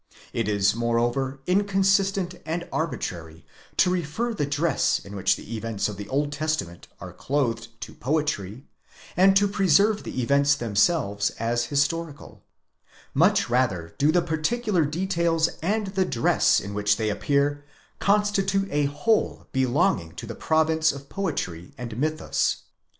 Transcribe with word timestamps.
It 0.33 0.47
is 0.47 0.73
moreover 0.73 1.41
inconsistent 1.45 2.33
and 2.43 2.67
arbitrary 2.71 3.45
to 3.77 3.91
refer 3.91 4.33
the 4.33 4.47
dress 4.47 4.97
in 4.97 5.15
which 5.15 5.35
the 5.35 5.55
events 5.55 5.87
of 5.87 5.97
the 5.97 6.07
Old 6.09 6.31
Testament 6.31 6.87
are 6.99 7.13
clothed 7.13 7.67
to 7.81 7.93
poetry, 7.93 8.63
and 9.15 9.35
to 9.37 9.47
preserve 9.47 10.01
the 10.01 10.19
events 10.23 10.55
themselves 10.55 11.29
as 11.37 11.65
historical; 11.65 12.41
much 13.13 13.47
rather 13.47 13.93
do 13.99 14.11
the 14.11 14.23
particular 14.23 14.85
details 14.85 15.49
and 15.61 15.85
the 15.93 16.03
dress 16.05 16.59
in 16.59 16.73
which 16.73 16.97
they 16.97 17.09
appear, 17.11 17.63
constitute 17.99 18.69
a 18.71 18.85
whole 18.85 19.49
belonging 19.51 20.13
to 20.13 20.25
the 20.25 20.33
province 20.33 20.91
of 20.91 21.09
poetry 21.09 21.73
and 21.77 21.95
mythus. 21.99 22.63